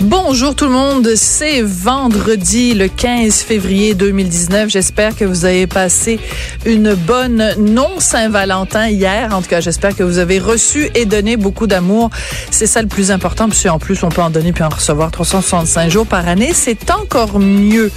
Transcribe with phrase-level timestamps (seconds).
[0.00, 4.70] Bonjour tout le monde, c'est vendredi le 15 février 2019.
[4.70, 6.20] J'espère que vous avez passé
[6.64, 9.34] une bonne non-Saint-Valentin hier.
[9.34, 12.10] En tout cas, j'espère que vous avez reçu et donné beaucoup d'amour.
[12.52, 15.10] C'est ça le plus important, puis en plus on peut en donner puis en recevoir
[15.10, 16.52] 365 jours par année.
[16.54, 17.90] C'est encore mieux.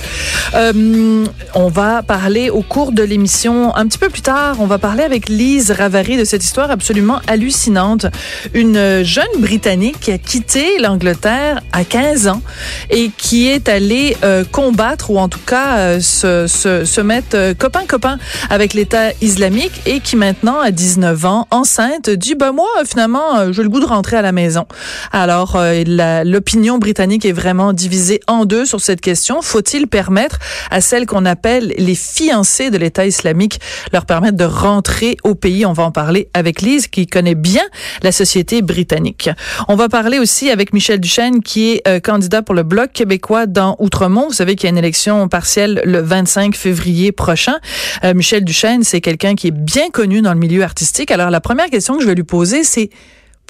[0.56, 4.56] Euh, on va parler au cours de l'émission un petit peu plus tard.
[4.59, 8.08] On va parler avec Lise Ravary de cette histoire absolument hallucinante.
[8.56, 12.42] Une jeune Britannique qui a quitté l'Angleterre à 15 ans
[12.89, 17.53] et qui est allé euh, combattre ou en tout cas euh, se, se, mettre euh,
[17.53, 18.17] copain copain
[18.50, 23.61] avec l'État islamique et qui maintenant à 19 ans enceinte dit ben moi finalement j'ai
[23.61, 24.66] le goût de rentrer à la maison.
[25.11, 29.42] Alors l'opinion britannique est vraiment divisée en deux sur cette question.
[29.42, 30.39] Faut-il permettre
[30.70, 33.59] à celles qu'on appelle les fiancées de l'État islamique
[33.92, 35.66] leur permettre de rentrer au pays?
[35.66, 37.64] On va en parler avec Lise qui connaît bien
[38.02, 39.30] la société britannique.
[39.67, 43.46] On va parler aussi avec Michel Duchesne qui est euh, candidat pour le Bloc québécois
[43.46, 44.28] dans Outremont.
[44.28, 47.60] Vous savez qu'il y a une élection partielle le 25 février prochain.
[48.04, 51.12] Euh, Michel Duchesne, c'est quelqu'un qui est bien connu dans le milieu artistique.
[51.12, 52.90] Alors, la première question que je vais lui poser, c'est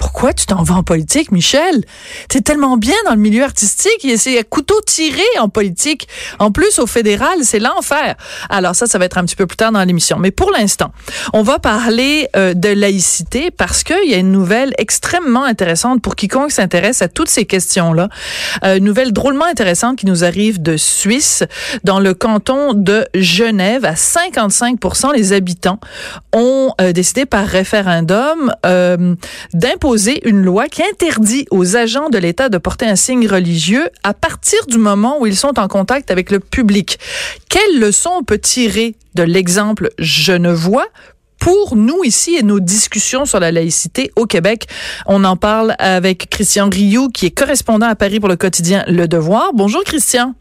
[0.02, 1.84] pourquoi tu t'en vas en politique, Michel?
[2.28, 6.08] T'es tellement bien dans le milieu artistique, c'est à couteau tiré en politique.
[6.40, 8.16] En plus, au fédéral, c'est l'enfer.
[8.50, 10.18] Alors ça, ça va être un petit peu plus tard dans l'émission.
[10.18, 10.90] Mais pour l'instant,
[11.32, 16.16] on va parler euh, de laïcité parce qu'il y a une nouvelle extrêmement intéressante pour
[16.16, 18.08] quiconque s'intéresse à toutes ces questions-là.
[18.64, 21.44] Euh, une nouvelle drôlement intéressante qui nous arrive de Suisse,
[21.84, 23.84] dans le canton de Genève.
[23.84, 25.78] À 55% les habitants
[26.32, 29.14] ont euh, décidé par référendum euh,
[30.24, 34.58] une loi qui interdit aux agents de l'État de porter un signe religieux à partir
[34.66, 36.98] du moment où ils sont en contact avec le public.
[37.50, 40.86] Quelle leçon on peut tirer de l'exemple genevois
[41.38, 44.66] pour nous ici et nos discussions sur la laïcité au Québec?
[45.06, 49.06] On en parle avec Christian Rioux, qui est correspondant à Paris pour le quotidien Le
[49.06, 49.50] Devoir.
[49.52, 50.34] Bonjour Christian.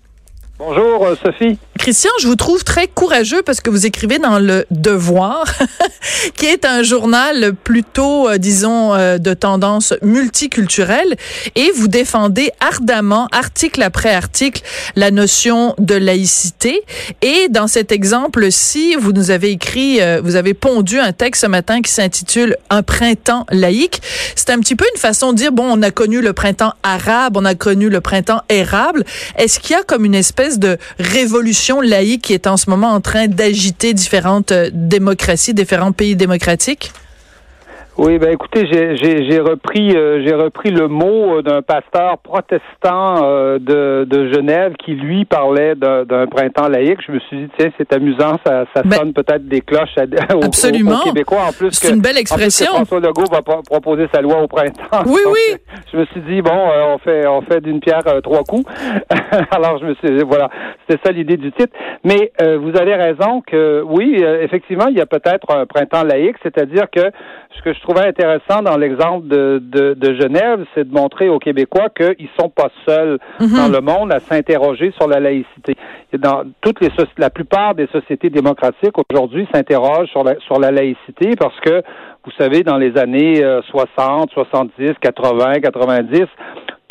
[0.58, 1.58] Bonjour euh, Sophie.
[1.82, 5.52] Christian, je vous trouve très courageux parce que vous écrivez dans le Devoir,
[6.36, 11.16] qui est un journal plutôt, euh, disons, euh, de tendance multiculturelle,
[11.56, 14.62] et vous défendez ardemment, article après article,
[14.96, 16.84] la notion de laïcité.
[17.24, 21.82] Et dans cet exemple-ci, vous nous avez écrit, vous avez pondu un texte ce matin
[21.82, 24.04] qui s'intitule Un printemps laïque.
[24.36, 27.38] C'est un petit peu une façon de dire, bon, on a connu le printemps arabe,
[27.38, 29.04] on a connu le printemps érable.
[29.36, 32.90] Est-ce qu'il y a comme une espèce de révolution laïque qui est en ce moment
[32.90, 36.92] en train d'agiter différentes euh, démocraties, différents pays démocratiques?
[37.98, 43.60] Oui, ben écoutez, j'ai repris euh, j'ai repris le mot euh, d'un pasteur protestant euh,
[43.60, 47.00] de, de Genève qui lui parlait d'un printemps laïque.
[47.06, 50.04] Je me suis dit tiens c'est amusant, ça, ça ben, sonne peut-être des cloches à,
[50.36, 51.02] aux, absolument.
[51.04, 51.72] Québécois en plus.
[51.74, 52.72] C'est une belle expression.
[52.72, 55.04] En plus que François Legault va proposer sa loi au printemps.
[55.08, 55.58] Oui oui.
[55.92, 58.72] Je me suis dit bon on fait on fait d'une pierre trois coups.
[59.52, 60.50] Alors je me suis voilà
[60.88, 61.74] c'était ça l'idée du titre.
[62.06, 66.86] Mais vous avez raison que oui effectivement il y a peut-être un printemps laïque, c'est-à-dire
[66.90, 67.12] que
[67.58, 71.40] ce que je trouvais intéressant dans l'exemple de, de, de, Genève, c'est de montrer aux
[71.40, 73.56] Québécois qu'ils sont pas seuls Mhm.
[73.56, 75.76] dans le monde à s'interroger sur la laïcité.
[76.18, 81.36] Dans toutes les la plupart des sociétés démocratiques aujourd'hui s'interrogent sur la, sur la laïcité
[81.40, 81.82] parce que
[82.26, 86.26] vous savez dans les années 60, 70, 80, 90,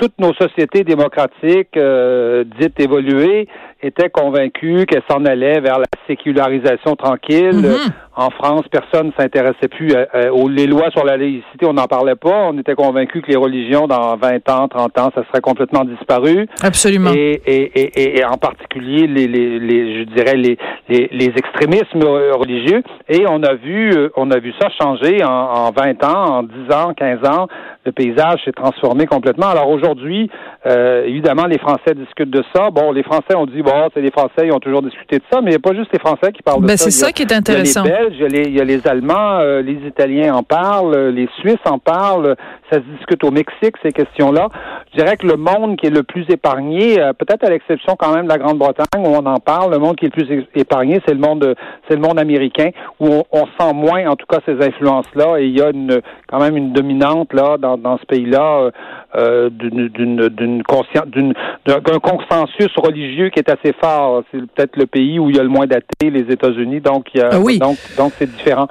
[0.00, 3.46] toutes nos sociétés démocratiques euh, dites évoluées
[3.82, 7.52] étaient convaincues qu'elles s'en allaient vers la sécularisation tranquille.
[7.52, 7.92] Mhm.
[8.20, 11.72] En France, personne ne s'intéressait plus à, à- aux les lois sur la laïcité, on
[11.72, 12.48] n'en parlait pas.
[12.52, 16.46] On était convaincu que les religions, dans 20 ans, 30 ans, ça serait complètement disparu.
[16.62, 17.12] Absolument.
[17.14, 20.58] Et, et, et, et en particulier les, les, les je dirais les,
[20.90, 22.82] les, les extrémismes euh, religieux.
[23.08, 26.42] Et on a vu euh, on a vu ça changer en, en 20 ans, en
[26.42, 27.46] 10 ans, 15 ans.
[27.86, 29.46] Le paysage s'est transformé complètement.
[29.48, 30.28] Alors aujourd'hui,
[30.66, 32.70] euh, évidemment, les Français discutent de ça.
[32.70, 35.40] Bon, les Français ont dit bon, c'est les Français, ils ont toujours discuté de ça,
[35.40, 36.84] mais il n'y a pas juste les Français qui parlent de Ben, ça.
[36.84, 37.84] c'est ça qui est intéressant.
[37.84, 40.34] les Belges Belges, il y a les, il y a les Allemands, euh, les Italiens
[40.34, 42.36] en parlent, euh, les Suisses en parlent,
[42.70, 44.48] ça se discute au Mexique, ces questions-là.
[44.92, 48.14] Je dirais que le monde qui est le plus épargné, euh, peut-être à l'exception quand
[48.14, 51.00] même de la Grande-Bretagne où on en parle, le monde qui est le plus épargné,
[51.06, 51.54] c'est le monde
[51.88, 55.46] c'est le monde américain où on, on sent moins en tout cas ces influences-là et
[55.46, 58.70] il y a une quand même une dominante là dans, dans ce pays-là euh,
[59.16, 61.34] euh, d'une d'une d'une conscience d'une
[61.66, 64.22] d'un d'un consensus religieux qui est assez fort.
[64.30, 67.20] C'est peut-être le pays où il y a le moins d'athées, les États-Unis, donc il
[67.20, 67.58] y a Ah oui.
[67.58, 68.68] donc donc c'est différent.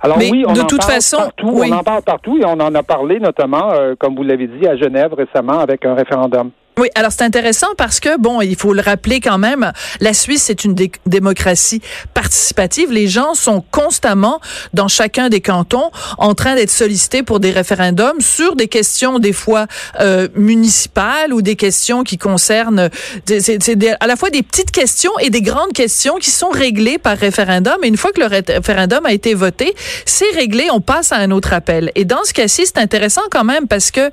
[0.00, 1.70] Alors Mais oui, on de en toute parle façon, partout, oui.
[1.72, 4.66] on en parle partout et on en a parlé notamment, euh, comme vous l'avez dit,
[4.66, 6.50] à Genève récemment avec un référendum.
[6.78, 10.44] Oui, alors c'est intéressant parce que, bon, il faut le rappeler quand même, la Suisse,
[10.46, 11.82] c'est une dé- démocratie
[12.14, 12.92] participative.
[12.92, 14.40] Les gens sont constamment,
[14.74, 19.32] dans chacun des cantons, en train d'être sollicités pour des référendums sur des questions, des
[19.32, 19.66] fois,
[19.98, 22.90] euh, municipales ou des questions qui concernent,
[23.26, 23.58] des- c'est
[24.00, 27.76] à la fois des petites questions et des grandes questions qui sont réglées par référendum.
[27.82, 29.74] Et une fois que le ré- référendum a été voté,
[30.06, 31.90] c'est réglé, on passe à un autre appel.
[31.96, 34.10] Et dans ce cas-ci, c'est intéressant quand même parce que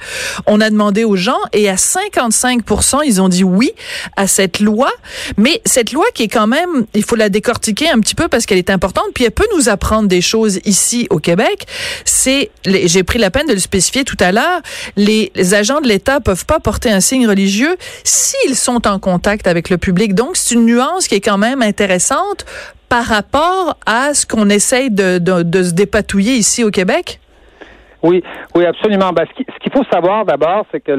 [0.48, 2.55] on a demandé aux gens et à 55
[3.04, 3.74] ils ont dit oui
[4.16, 4.92] à cette loi.
[5.38, 8.46] Mais cette loi qui est quand même, il faut la décortiquer un petit peu parce
[8.46, 11.66] qu'elle est importante, puis elle peut nous apprendre des choses ici au Québec.
[12.06, 14.62] C'est, j'ai pris la peine de le spécifier tout à l'heure,
[14.96, 19.70] les, agents de l'État peuvent pas porter un signe religieux s'ils sont en contact avec
[19.70, 20.16] le public.
[20.16, 22.46] Donc, c'est une nuance qui est quand même intéressante
[22.90, 27.20] par rapport à ce qu'on essaye de, de se dépatouiller ici au Québec.
[28.08, 28.24] Oui,
[28.56, 29.10] oui, absolument.
[29.14, 30.92] Ben, ce qui- ce qu'il faut savoir d'abord, c'est que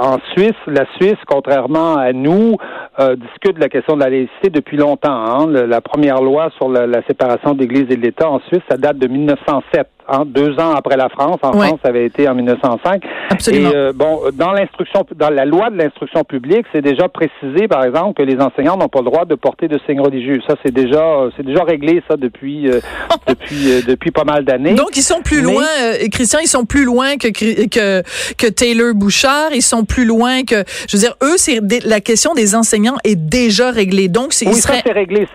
[0.00, 2.56] en Suisse, la Suisse, contrairement à nous,
[3.00, 5.12] euh, discute de la question de la laïcité depuis longtemps.
[5.12, 5.46] hein.
[5.66, 8.76] La première loi sur la, la séparation de l'Église et de l'État en Suisse, ça
[8.78, 9.88] date de 1907.
[10.12, 11.38] Hein, deux ans après la France.
[11.42, 11.52] En.
[11.52, 13.02] France, ça avait été en 1905.
[13.30, 13.70] Absolument.
[13.70, 17.84] Et euh, bon, dans l'instruction, dans la loi de l'instruction publique, c'est déjà précisé, par
[17.84, 20.40] exemple, que les enseignants n'ont pas le droit de porter de signes religieux.
[20.46, 22.80] Ça, c'est déjà, euh, c'est déjà réglé ça depuis euh,
[23.26, 24.74] depuis euh, depuis pas mal d'années.
[24.74, 25.66] Donc, ils sont plus Mais- loin,
[26.10, 28.02] Christian, ils sont plus loin que, que,
[28.36, 32.34] que Taylor Bouchard, ils sont plus loin que, je veux dire, eux, c'est la question
[32.34, 34.08] des enseignants est déjà réglée.
[34.08, 35.26] Donc, c'est, Oui, ça c'est réglé.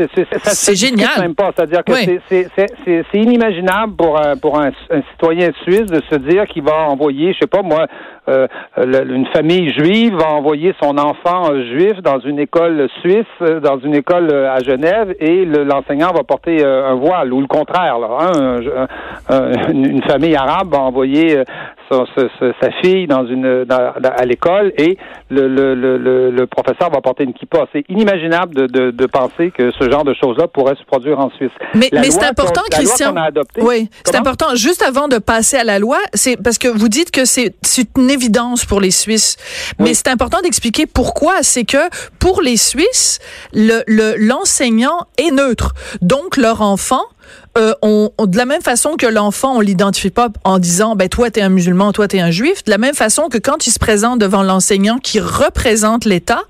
[0.46, 1.10] C'est, génial.
[1.20, 1.52] Même pas.
[1.56, 2.20] C'est-à-dire que Oui.
[2.30, 7.34] c'est inimaginable pour un, pour un, un citoyen suisse de se dire qu'il va envoyer,
[7.34, 7.88] je sais pas moi,
[8.30, 8.48] euh,
[8.78, 13.60] le- une famille juive va envoyer son enfant euh, juif dans une école suisse, euh,
[13.60, 17.42] dans une école euh, à Genève, et le- l'enseignant va porter euh, un voile ou
[17.42, 18.00] le contraire.
[18.00, 18.60] Là, hein,
[19.30, 21.44] un- un- une famille arabe va envoyer euh,
[22.62, 24.98] sa fille dans une dans- à l'école et
[25.30, 27.66] le, le, le, le, le professeur va porter une kippa.
[27.74, 31.30] C'est inimaginable de, de, de penser que ce genre de choses-là pourrait se produire en
[31.32, 31.52] Suisse.
[31.74, 33.12] mais, mais c'est important, la Christian.
[33.12, 34.48] qu'on a adoptée- Oui, c'est important.
[34.56, 37.88] Juste avant de passer à la loi, c'est parce que vous dites que c'est, c'est
[37.98, 39.38] une évidence pour les Suisses.
[39.80, 41.36] Mais c'est important d'expliquer pourquoi.
[41.44, 41.84] C'est que
[42.20, 43.20] pour les Suisses,
[43.54, 45.74] le, le, l'enseignant est neutre.
[46.02, 47.04] Donc, leur enfant,
[47.58, 51.10] euh, on, on- de la même façon que l'enfant, on l'identifie pas en disant, ben
[51.10, 52.64] toi t'es un musulman, toi t'es un juif.
[52.66, 56.42] De la même façon que quand il se présente devant l'enseignant qui représente l'État,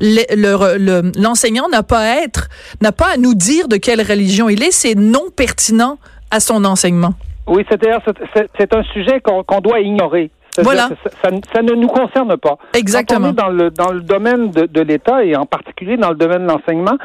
[0.00, 2.48] le- le- le- l'enseignant n'a pas à être,
[2.80, 4.70] n'a pas à nous dire de quelle religion il est.
[4.70, 5.98] C'est non pertinent
[6.30, 7.14] à son enseignement.
[7.46, 10.30] Oui, c'est-à-dire c'est- c'est un sujet qu'on qu'on doit ignorer.
[10.62, 10.88] Voilà.
[10.88, 12.56] Ça, ça, ça ne nous concerne pas.
[12.74, 13.20] Exactement.
[13.20, 16.10] Quand on est dans le dans le domaine de, de l'État et en particulier dans
[16.10, 16.96] le domaine de l'enseignement,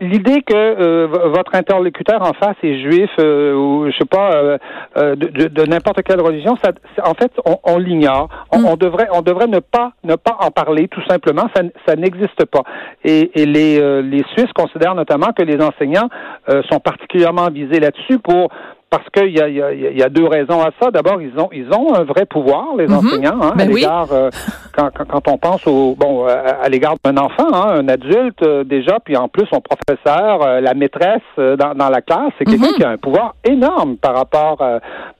[0.00, 4.58] l'idée que euh, votre interlocuteur en face est juif euh, ou je sais pas euh,
[5.16, 6.70] de, de- de n'importe quelle religion, ça,
[7.04, 8.28] en fait, on, on l'ignore.
[8.52, 8.66] On, Mm.
[8.66, 11.46] on devrait on devrait ne pas ne pas en parler tout simplement.
[11.86, 12.62] Ça, n'existe pas.
[13.04, 16.08] Et, et les les Suisses considèrent notamment que les enseignants
[16.70, 18.50] sont particulièrement visés là-dessus pour
[18.90, 20.90] parce qu'il y a, y, a, y a deux raisons à ça.
[20.90, 22.94] D'abord, ils ont, ils ont un vrai pouvoir, les Mhm.
[22.96, 23.80] enseignants, hein, Ben à oui.
[23.80, 24.30] l'égard, euh,
[24.76, 26.32] quand, quand, quand on pense au, bon, à,
[26.64, 30.60] à l'égard d'un enfant, hein, un adulte euh, déjà, puis en plus son professeur, euh,
[30.60, 32.74] la maîtresse dans, dans la classe, c'est quelqu'un Mhm.
[32.74, 34.58] qui a un pouvoir énorme par rapport,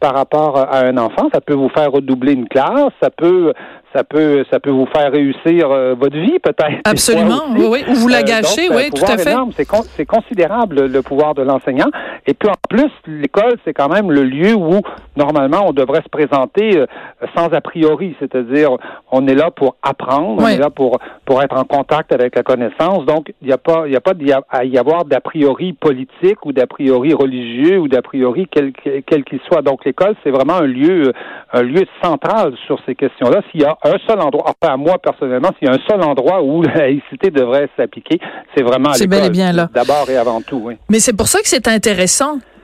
[0.01, 1.29] par rapport à un enfant.
[1.35, 3.53] Ça peut vous faire redoubler une classe, ça peut,
[3.95, 6.81] ça peut, ça peut vous faire réussir euh, votre vie peut-être.
[6.85, 7.85] Absolument, oui, oui.
[7.89, 8.31] Ou vous la Euh, donc,
[8.71, 9.31] un oui, tout à fait.
[9.33, 9.51] énorme.
[9.57, 11.87] C'est con- c'est considérable le pouvoir de l'enseignant.
[12.29, 14.83] Et puis en plus, l'école, c'est quand même le lieu où
[15.17, 16.85] normalement on devrait se présenter euh,
[17.35, 18.77] sans a priori, c'est-à-dire
[19.11, 22.43] on est là pour apprendre, on est là pour pour être en contact avec la
[22.43, 23.07] connaissance.
[23.07, 24.13] Donc il n'y a pas il y a pas
[24.51, 28.73] à y avoir d'a priori politique ou d'a priori religieux ou d'a priori quel
[29.25, 29.63] qu'il soit.
[29.63, 31.15] Donc l'école, c'est vraiment un lieu
[31.55, 33.41] un lieu central sur ces questions-là.
[33.51, 36.43] S'il y a un seul endroit, enfin moi personnellement, s'il y a un seul endroit
[36.43, 38.21] où la laïcité devrait s'appliquer,
[38.55, 39.33] c'est vraiment à C'est bel et l'école.
[39.33, 39.71] bien là.
[39.73, 40.75] D'abord et avant tout, oui.
[40.91, 42.18] Mais c'est pour ça que c'est intéressant.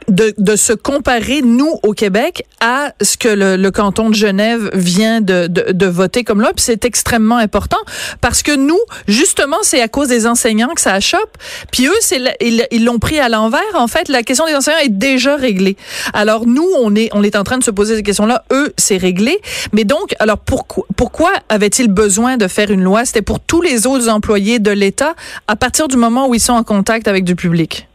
[0.08, 4.70] De, de se comparer, nous, au Québec, à ce que le, le canton de Genève
[4.74, 6.50] vient de, de, de voter comme loi.
[6.54, 7.78] Puis c'est extrêmement important
[8.20, 11.38] parce que nous, justement, c'est à cause des enseignants que ça achoppe.
[11.72, 13.60] Puis eux, c'est ils l'ont pris à l'envers.
[13.74, 15.76] En fait, la question des enseignants est déjà réglée.
[16.12, 18.44] Alors nous, on est on est en train de se poser ces questions-là.
[18.52, 19.40] Eux, c'est réglé.
[19.72, 23.04] Mais donc, alors pourquoi pourquoi avait-il besoin de faire une loi?
[23.04, 25.14] C'était pour tous les autres employés de l'État
[25.48, 27.88] à partir du moment où ils sont en contact avec du public.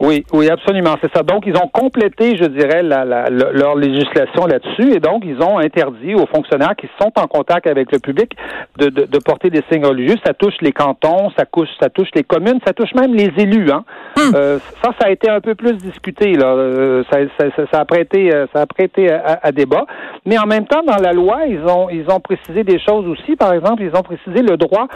[0.00, 1.22] Oui, oui, absolument, c'est ça.
[1.22, 5.58] Donc, ils ont complété, je dirais, la, la, leur législation là-dessus, et donc ils ont
[5.58, 8.34] interdit aux fonctionnaires qui sont en contact avec le public
[8.78, 10.16] de, de, de, porter des signes religieux.
[10.24, 13.70] Ça touche les cantons, ça touche, ça touche les communes, ça touche même les élus.
[13.70, 13.84] Hein.
[14.16, 14.32] Hum.
[14.34, 16.32] Euh, ça, ça a été un peu plus discuté.
[16.32, 19.84] Là, euh, ça, ça, ça, a prêté, euh, ça a prêté à, à, débat.
[20.24, 23.36] Mais en même temps, dans la loi, ils ont, ils ont précisé des choses aussi.
[23.36, 24.88] Par exemple, ils ont précisé le droit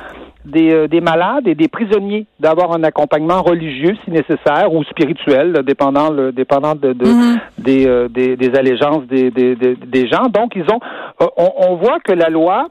[0.46, 6.10] des, des malades et des prisonniers d'avoir un accompagnement religieux si nécessaire ou spirituel, dépendant,
[6.10, 7.38] le, dépendant de, de mm-hmm.
[7.58, 10.28] des, euh, des, des, allégeances des, des, des, gens.
[10.28, 10.80] Donc, ils ont,
[11.20, 12.68] euh, on, on voit que la loi,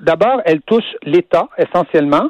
[0.00, 2.28] d'abord, elle touche l'État essentiellement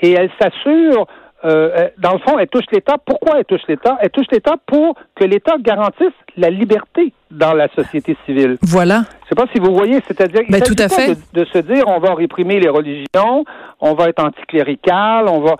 [0.00, 1.06] et elle s'assure
[1.44, 2.96] euh, dans le fond, elle touche l'État.
[3.04, 3.98] Pourquoi elle touche l'État?
[4.00, 8.56] Elle touche l'État pour que l'État garantisse la liberté dans la société civile.
[8.62, 9.02] Voilà.
[9.24, 11.16] Je sais pas si vous voyez, c'est-à-dire ben, tout à fait.
[11.34, 13.44] De, se dire on va réprimer les religions,
[13.80, 15.56] on va être anticlérical, on va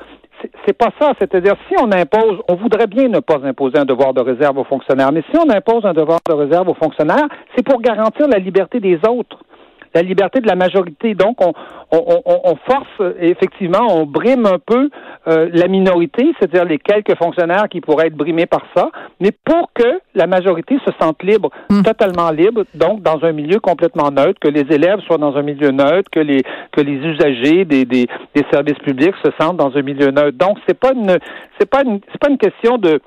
[0.66, 1.12] c'est pas ça.
[1.18, 4.64] C'est-à-dire, si on impose, on voudrait bien ne pas imposer un devoir de réserve aux
[4.64, 8.38] fonctionnaires, mais si on impose un devoir de réserve aux fonctionnaires, c'est pour garantir la
[8.38, 9.38] liberté des autres
[9.94, 11.14] la liberté de la majorité.
[11.14, 11.52] Donc, on,
[11.90, 14.90] on, on, force, effectivement, on brime un peu
[15.28, 19.70] euh, la minorité, c'est-à-dire les quelques fonctionnaires qui pourraient être brimés par ça, mais pour
[19.72, 21.82] que la majorité se sente libre, hmm.
[21.82, 25.70] totalement libre, donc dans un milieu complètement neutre, que les élèves soient dans un milieu
[25.70, 29.82] neutre, que les que les usagers des, des, des services publics se sentent dans un
[29.82, 30.36] milieu neutre.
[30.36, 31.18] Donc, c'est pas une
[31.58, 33.00] c'est pas une c'est pas une question de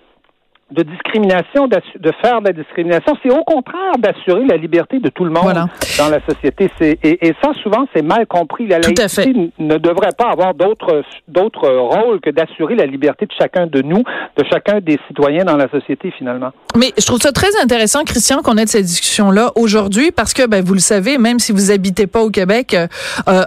[0.70, 5.24] de discrimination, de faire de la discrimination, c'est au contraire d'assurer la liberté de tout
[5.24, 5.54] le monde
[5.98, 6.70] dans la société.
[6.82, 8.68] Et, et, ça, souvent, c'est mal compris.
[8.68, 13.66] La laïcité ne devrait pas avoir d'autres d'autres rôles que d'assurer la liberté de chacun
[13.66, 14.04] de nous,
[14.38, 16.52] de chacun des citoyens dans la société, finalement.
[16.76, 20.64] Mais je trouve ça très intéressant, Christian, qu'on ait cette discussion-là aujourd'hui, parce que, ben,
[20.64, 22.88] vous le savez, même si vous habitez pas au Québec euh,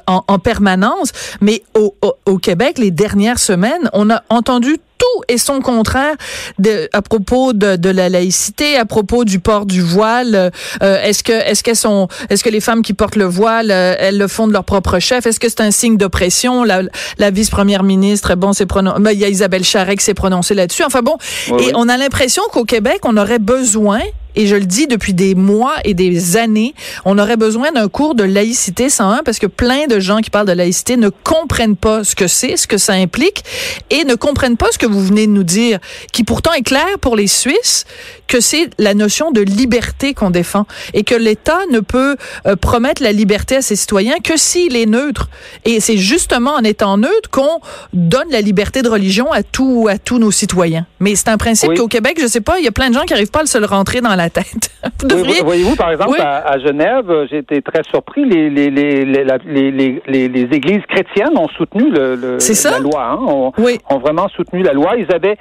[0.07, 5.23] en, en, permanence, mais au, au, au Québec, les dernières semaines, on a entendu tout
[5.29, 6.15] et son contraire
[6.59, 10.53] de, à propos de, de, la laïcité, à propos du port du voile.
[10.83, 13.95] Euh, est-ce que est-ce qu'elles sont est-ce que les femmes qui portent le voile, euh,
[13.99, 15.27] elles le font de leur propre chef?
[15.27, 16.65] Est-ce que c'est un signe d'oppression?
[16.65, 16.83] La,
[17.19, 19.01] la vice-première ministre, bon, c'est prononcé.
[19.01, 20.85] Ben, il y a Isabelle Charret qui s'est prononcée là-dessus.
[20.85, 21.17] Enfin bon,
[21.59, 24.01] et on a l'impression qu'au Québec, on aurait besoin
[24.37, 28.15] et je le dis depuis des mois et des années, on aurait besoin d'un cours
[28.15, 32.05] de laïcité 101 parce que plein de gens qui parlent de laïcité ne comprennent pas
[32.05, 33.45] ce que c'est, ce que ça implique
[33.91, 35.79] et ne comprennent pas ce que vous venez de nous dire,
[36.13, 37.87] qui pourtant est clair pour les Suisses,
[38.31, 43.03] que c'est la notion de liberté qu'on défend et que l'État ne peut euh, promettre
[43.03, 45.29] la liberté à ses citoyens que s'il est neutre.
[45.65, 47.61] Et c'est justement en étant neutre qu'on
[47.93, 50.87] donne la liberté de religion à tous à tous nos citoyens.
[51.01, 53.03] Mais c'est un principe qu'au Québec, je sais pas, il y a plein de gens
[53.03, 54.71] qui n'arrivent pas à se le rentrer dans la tête.
[55.45, 60.49] Voyez-vous, par exemple, à, Genève, j'ai été très surpris, les les, les, les, les, les,
[60.53, 62.39] églises chrétiennes ont soutenu le, le
[62.71, 63.53] la loi, hein, ont,
[63.91, 64.93] ont, vraiment soutenu la loi.
[64.97, 65.37] Ils avaient,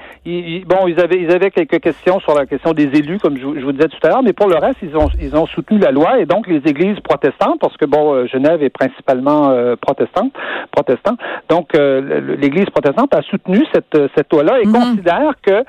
[0.65, 3.71] bon, ils avaient, ils avaient quelques questions sur la question des élus, comme je, vous
[3.71, 6.19] disais tout à l'heure, mais pour le reste, ils ont, ils ont soutenu la loi
[6.19, 10.31] et donc les églises protestantes, parce que bon, euh, Genève est principalement euh, protestante,
[10.71, 11.15] protestant.
[11.49, 14.71] Donc, euh, l'Église protestante a soutenu cette, cette loi-là et mm-hmm.
[14.71, 15.63] considère que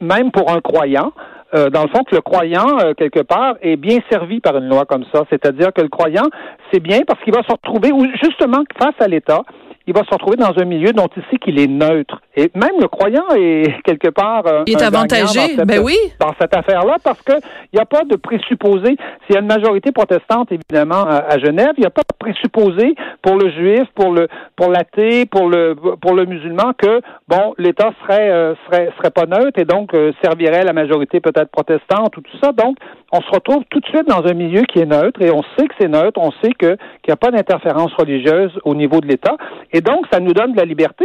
[0.00, 1.12] même pour un croyant,
[1.52, 2.66] dans le fond, que le croyant,
[2.96, 5.24] quelque part, est bien servi par une loi comme ça.
[5.30, 6.24] C'est-à-dire que le croyant,
[6.72, 7.90] c'est bien parce qu'il va se retrouver,
[8.22, 9.42] justement, face à l'État,
[9.86, 12.20] il va se retrouver dans un milieu dont il sait qu'il est neutre.
[12.36, 15.96] Et même le croyant est quelque part euh, il est avantagé, dans ben oui.
[16.18, 17.32] dans cette affaire-là parce que
[17.72, 18.96] il n'y a pas de présupposé.
[19.26, 22.94] S'il y a une majorité protestante évidemment à, Genève, il n'y a pas de présupposé
[23.22, 27.90] pour le juif, pour le pour l'athée, pour le pour le musulman que bon l'État
[28.02, 32.20] serait euh, serait serait pas neutre et donc euh, servirait la majorité peut-être protestante ou
[32.22, 32.52] tout ça.
[32.52, 32.76] Donc
[33.12, 35.66] on se retrouve tout de suite dans un milieu qui est neutre et on sait
[35.66, 39.06] que c'est neutre, on sait que qu'il n'y a pas d'interférence religieuse au niveau de
[39.06, 39.36] l'État
[39.74, 41.04] et donc, ça nous donne de la liberté.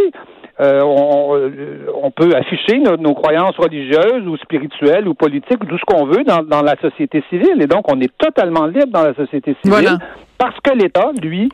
[0.59, 6.05] Euh, euh, on, peut afficher nos, croyances religieuses ou spirituelles ou politiques, tout ce qu'on
[6.05, 7.61] veut dans, la société civile.
[7.61, 9.97] Et donc, on est totalement libre dans la société civile
[10.37, 11.49] parce que l'État, lui,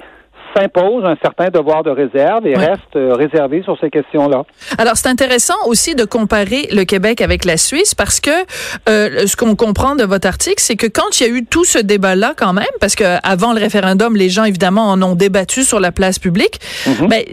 [0.56, 4.44] s'impose un certain devoir de réserve et reste euh, réservé sur ces questions-là.
[4.78, 8.32] Alors, c'est intéressant aussi de comparer le Québec avec la Suisse parce que
[8.90, 11.66] euh, ce qu'on comprend de votre article, c'est que quand il y a eu tout
[11.66, 15.64] ce débat-là quand même, parce que avant le référendum, les gens évidemment en ont débattu
[15.64, 17.24] sur la place publique, mm ben,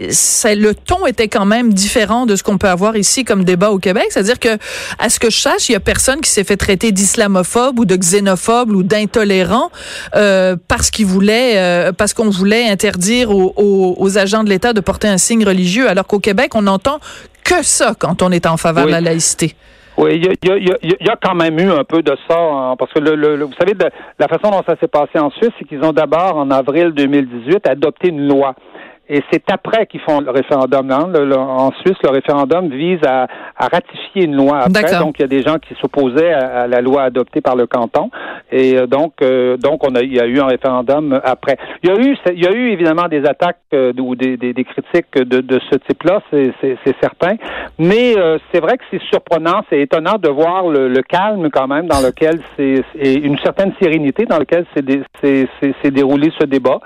[0.55, 3.79] le ton était quand même différent de ce qu'on peut avoir ici comme débat au
[3.79, 4.05] Québec.
[4.09, 4.57] C'est-à-dire que,
[4.99, 7.85] à ce que je sache, il y a personne qui s'est fait traiter d'islamophobe ou
[7.85, 9.71] de xénophobe ou d'intolérant
[10.15, 13.53] euh, parce qu'il voulait, euh, parce qu'on voulait interdire aux,
[13.97, 16.99] aux, agents de l'État de porter un signe religieux, alors qu'au Québec, on n'entend
[17.43, 19.55] que ça quand on est en faveur de la laïcité.
[19.95, 22.39] Oui, il y a, y, a, y a, quand même eu un peu de ça,
[22.39, 23.85] hein, parce que le, le, vous savez, de,
[24.17, 27.67] la façon dont ça s'est passé en Suisse, c'est qu'ils ont d'abord, en avril 2018,
[27.67, 28.55] adopté une loi
[29.09, 30.89] et c'est après qu'ils font le référendum.
[30.91, 34.97] En Suisse, le référendum vise à, ratifier une loi après.
[34.97, 38.09] Donc, il y a des gens qui s'opposaient à, la loi adoptée par le canton.
[38.51, 41.57] Et euh, donc, euh, donc on a, il y a eu un référendum après.
[41.83, 44.63] Il y a eu, il y a eu évidemment des attaques euh, ou des, des,
[44.63, 46.53] critiques de, de ce type-là, c'est
[47.01, 47.35] certain.
[47.79, 48.13] Mais
[48.51, 52.39] c'est vrai que c'est surprenant, c'est étonnant de voir le, calme quand même dans lequel
[52.55, 56.79] c'est une certaine sérénité dans lequel s'est déroulé ce débat.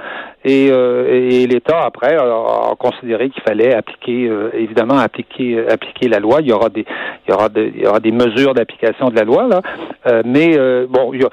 [0.47, 6.19] Et, et l'État après a, considéré qu'il fallait appliquer, euh, évidemment, appliquer, euh, appliquer la
[6.19, 6.39] loi.
[6.41, 6.85] Il y aura des,
[7.27, 9.61] il y aura, il y aura des mesures d'application de la loi là,
[10.07, 11.23] euh, mais bon, il y,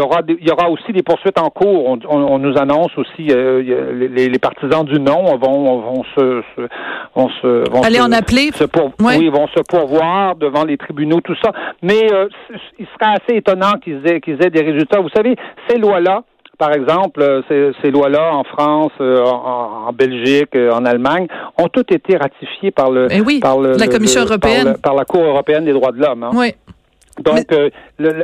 [0.00, 1.98] aura, il y aura aussi des poursuites en cours.
[2.08, 6.42] On, nous annonce aussi les, les, partisans du non vont, vont se,
[7.14, 8.50] vont se, vont aller en appeler,
[9.00, 11.52] oui, vont se pourvoir devant les tribunaux, tout ça.
[11.82, 12.06] Mais
[12.78, 15.00] il serait assez étonnant qu'ils aient, qu'ils aient des résultats.
[15.00, 15.36] Vous savez,
[15.68, 16.22] ces lois là
[16.58, 21.68] par exemple, euh, ces, ces lois-là en France, euh, en, Belgique, euh, en Allemagne, ont
[21.68, 25.64] toutes été ratifiées par le, eh oui, par la Commission européenne, par, la Cour européenne
[25.64, 26.24] des droits de l'homme.
[26.24, 26.30] Hein.
[26.34, 26.54] Oui.
[27.20, 27.52] Donc,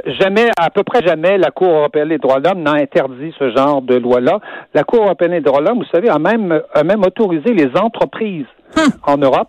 [0.06, 3.50] jamais, à peu près jamais, la Cour européenne des droits de l'homme n'a interdit ce
[3.50, 4.38] genre de loi-là.
[4.72, 7.70] La Cour européenne des droits de l'homme, vous savez, a même, a même autorisé les
[7.76, 8.92] entreprises hum.
[9.02, 9.48] en Europe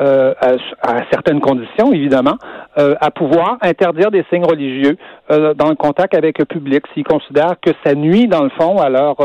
[0.00, 2.36] euh, à, certaines conditions, évidemment,
[2.78, 4.96] euh, à pouvoir interdire des signes religieux
[5.30, 8.78] euh, dans le contact avec le public s'ils considèrent que ça nuit, dans le fond,
[8.78, 9.16] à leur,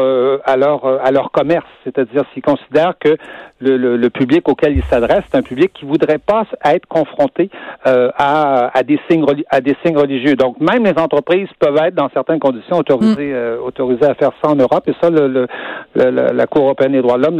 [0.45, 1.65] à leur, à leur commerce.
[1.83, 3.17] C'est-à-dire s'ils considèrent que
[3.61, 7.49] le, le, public auquel ils s'adressent, c'est un public qui voudrait pas être confronté
[7.83, 10.35] à, à, des signes, à des signes religieux.
[10.35, 13.63] Donc, même les entreprises peuvent être, dans certaines conditions, autorisées, mm.
[13.63, 14.87] autorisées à faire ça en Europe.
[14.87, 15.47] Et ça, le,
[15.95, 17.39] la Cour européenne des droits de l'homme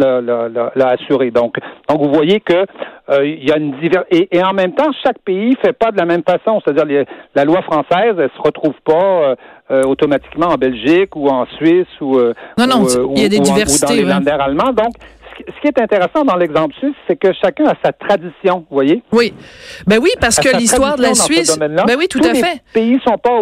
[0.75, 1.31] l'a assuré.
[1.31, 2.65] Donc, donc, vous voyez que
[3.09, 5.91] euh, il y a une diver et, et, en même temps, chaque pays fait pas
[5.91, 6.61] de la même façon.
[6.63, 9.35] C'est-à-dire, la loi française, elle se retrouve pas euh,
[9.71, 12.19] euh, automatiquement en Belgique ou en Suisse ou,
[12.57, 12.85] non, non,
[13.15, 14.73] il y a des diversités, ou dans les allemands.
[14.73, 14.93] Donc,
[15.59, 19.03] ce qui est intéressant dans l'exemple suisse, c'est que chacun a sa tradition, vous voyez?
[19.11, 19.33] Oui.
[19.85, 21.57] Ben oui, parce que l'histoire de la Suisse.
[21.59, 22.61] Ben oui, tout à fait.
[22.75, 23.37] Les pays sont pas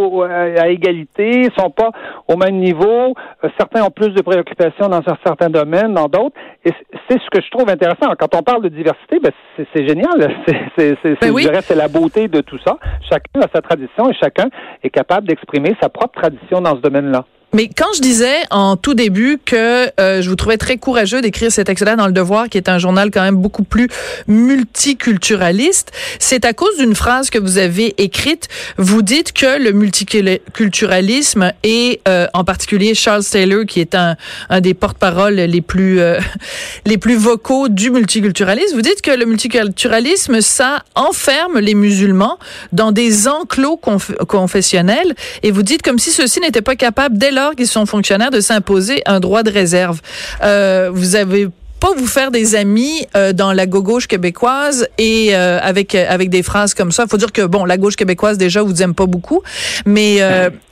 [0.59, 1.91] à égalité, sont pas
[2.27, 3.13] au même niveau.
[3.43, 6.35] Euh, certains ont plus de préoccupations dans certains domaines, dans d'autres.
[6.65, 6.71] Et
[7.09, 8.13] c'est ce que je trouve intéressant.
[8.19, 10.07] Quand on parle de diversité, ben c'est génial.
[10.77, 11.47] C'est, ben oui.
[11.61, 12.77] c'est la beauté de tout ça.
[13.09, 14.47] Chacun a sa tradition et chacun
[14.83, 17.25] est capable d'exprimer sa propre tradition dans ce domaine-là.
[17.53, 21.49] Mais quand je disais en tout début que euh, je vous trouvais très courageux d'écrire
[21.49, 23.87] cet texte-là dans Le Devoir, qui est un journal quand même beaucoup plus
[24.27, 28.49] multiculturaliste, c'est à cause d'une phrase que vous avez écrite.
[28.77, 34.17] Vous dites que le multiculturalisme et euh, en particulier Charles Taylor, qui est un,
[34.49, 36.19] un des porte-paroles les plus euh,
[36.85, 42.39] les plus vocaux du multiculturalisme, vous dites que le multiculturalisme ça enferme les musulmans
[42.73, 43.79] dans des enclos
[44.27, 48.31] confessionnels et vous dites comme si ceux-ci n'étaient pas capables dès lors qu'ils sont fonctionnaires
[48.31, 50.01] de s'imposer un droit de réserve.
[50.43, 51.47] Euh, vous avez
[51.79, 56.41] pas vous faire des amis euh, dans la gauche québécoise et euh, avec avec des
[56.41, 57.03] phrases comme ça.
[57.03, 59.43] Il faut dire que bon, la gauche québécoise déjà vous aime pas beaucoup,
[59.85, 60.19] mais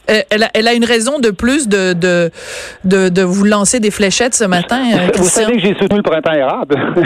[0.07, 2.31] elle, a, elle a une raison de plus de de,
[2.83, 4.81] de, de vous lancer des fléchettes ce matin.
[5.15, 6.73] vous savez que j'ai soutenu le printemps arabe.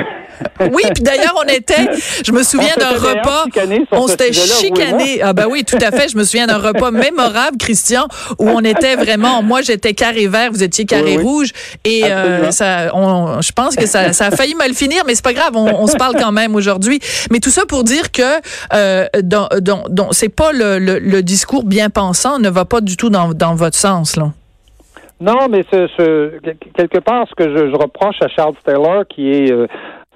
[0.59, 1.89] Oui, puis d'ailleurs, on était,
[2.25, 3.45] je me souviens d'un repas,
[3.91, 5.21] on s'était chicané.
[5.21, 6.09] Ah ben oui, tout à fait.
[6.09, 8.07] Je me souviens d'un repas mémorable, Christian,
[8.37, 11.51] où on était vraiment, moi j'étais carré vert, vous étiez carré rouge,
[11.85, 15.23] et euh, ça, on, je pense que ça, ça, a failli mal finir, mais c'est
[15.23, 16.99] pas grave, on, on, se parle quand même aujourd'hui.
[17.31, 18.21] Mais tout ça pour dire que
[18.73, 22.81] euh, dans, dans, dans c'est pas le, le, le, discours bien pensant ne va pas
[22.89, 24.31] du tout dans, dans votre sens là.
[25.21, 26.39] Non, mais ce, ce,
[26.73, 29.67] quelque part, ce que je, je, reproche à Charles Taylor, qui est euh,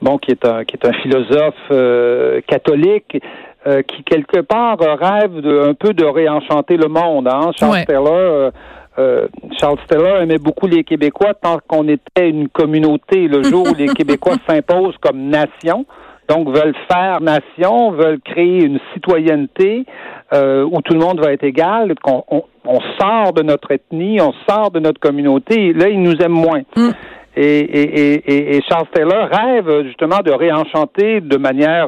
[0.02, 3.18] bon, qui est un qui est un philosophe euh, catholique.
[3.66, 7.30] Euh, qui quelque part rêve de, un peu de réenchanter le monde.
[7.30, 7.52] Hein?
[7.58, 8.52] Charles Taylor,
[9.00, 13.30] euh, Charles Taylor aimait beaucoup les Québécois tant qu'on était une communauté.
[13.30, 15.86] Le jour où les Québécois s'imposent comme nation,
[16.28, 19.86] donc veulent faire nation, veulent créer une citoyenneté
[20.34, 24.72] où tout le monde va être égal, qu'on on, sort de notre ethnie, on sort
[24.72, 25.74] de notre communauté.
[25.74, 26.62] Là, ils nous aiment moins.
[26.76, 26.90] Mm.
[27.36, 31.88] Et, et, et, et Charles Taylor rêve justement de réenchanter de manière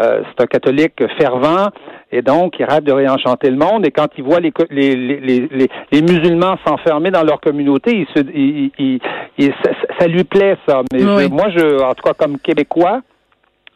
[0.00, 1.68] euh, c'est un catholique fervent
[2.10, 3.86] et donc il rêve de réenchanter le monde.
[3.86, 8.06] Et quand il voit les, les, les, les, les musulmans s'enfermer dans leur communauté, il
[8.16, 9.00] se, il, il,
[9.38, 10.82] il ça, ça, lui plaît ça.
[10.92, 11.24] Mais Oui.
[11.24, 13.00] je- moi, je, en tout cas comme Québécois,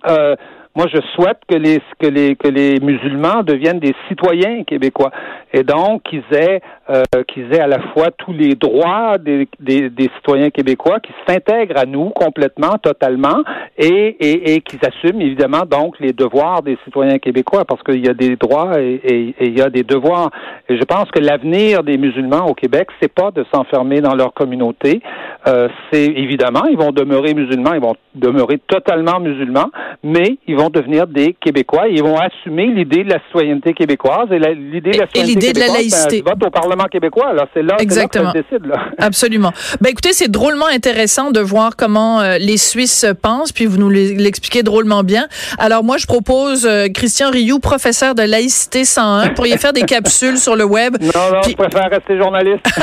[0.08, 0.34] euh,
[0.76, 5.12] moi, je souhaite que les que les que les musulmans deviennent des citoyens québécois
[5.56, 9.88] et donc qu'ils aient euh, qu'ils aient à la fois tous les droits des, des,
[9.88, 13.38] des citoyens québécois, qui s'intègrent à nous complètement, totalement,
[13.78, 13.86] et,
[14.20, 18.14] et, et qu'ils assument évidemment donc les devoirs des citoyens québécois, parce qu'il y a
[18.14, 20.30] des droits et, et, et il y a des devoirs.
[20.68, 24.34] Et je pense que l'avenir des musulmans au Québec, c'est pas de s'enfermer dans leur
[24.34, 25.00] communauté.
[25.46, 29.70] Euh, c'est évidemment, ils vont demeurer musulmans, ils vont demeurer totalement musulmans,
[30.02, 34.28] mais ils vont devenir des Québécois et ils vont assumer l'idée de la citoyenneté québécoise
[34.32, 36.22] et l'idée de la Et- et citoyenneté l'idée de la laïcité.
[36.26, 37.32] vote au Parlement québécois.
[37.32, 38.66] Là, c'est là, là que ça décide.
[38.66, 38.76] Là.
[38.98, 39.52] Absolument.
[39.80, 43.90] Ben écoutez, c'est drôlement intéressant de voir comment euh, les Suisses pensent, puis vous nous
[43.90, 45.26] l'expliquez drôlement bien.
[45.58, 49.82] Alors moi, je propose euh, Christian Rioux, professeur de laïcité 101, pour y faire des
[49.82, 50.96] capsules sur le web.
[51.00, 52.64] Non, non, Puis- je préfère rester journaliste.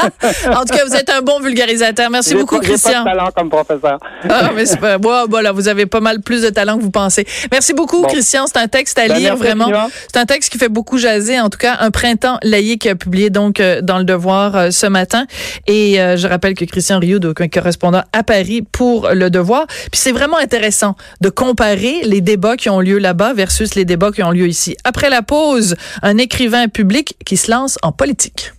[0.00, 2.08] En tout cas, vous êtes un bon vulgarisateur.
[2.08, 3.04] Merci beaucoup, pas- Christian.
[3.04, 3.98] pas de talent comme professeur.
[4.30, 6.90] Ah, mais c'est pas, bon, voilà, vous avez pas mal plus de talent que vous
[6.92, 7.26] pensez.
[7.50, 8.08] Merci beaucoup, Bon.
[8.08, 8.46] Christian.
[8.46, 9.70] C'est un texte à Ben, lire, vraiment.
[10.06, 11.40] C'est un texte qui fait beaucoup jaser.
[11.40, 15.26] En tout cas, un printemps laïque publié donc euh, dans le Devoir euh, ce matin.
[15.66, 19.66] Et euh, je rappelle que Christian Rio, donc un correspondant à Paris pour le Devoir.
[19.66, 24.12] Puis c'est vraiment intéressant de comparer les débats qui ont lieu là-bas versus les débats
[24.12, 24.76] qui ont lieu ici.
[24.84, 28.52] Après la pause, un écrivain public qui se lance en politique.